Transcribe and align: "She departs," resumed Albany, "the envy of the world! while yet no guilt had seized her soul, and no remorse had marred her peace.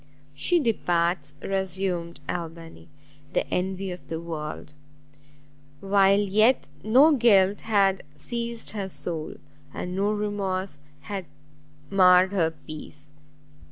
"She 0.33 0.59
departs," 0.59 1.35
resumed 1.43 2.21
Albany, 2.27 2.89
"the 3.33 3.47
envy 3.53 3.91
of 3.91 4.07
the 4.07 4.19
world! 4.19 4.73
while 5.79 6.17
yet 6.19 6.69
no 6.83 7.11
guilt 7.15 7.61
had 7.61 8.01
seized 8.15 8.71
her 8.71 8.89
soul, 8.89 9.35
and 9.71 9.95
no 9.95 10.11
remorse 10.11 10.79
had 11.01 11.25
marred 11.91 12.31
her 12.31 12.49
peace. 12.49 13.11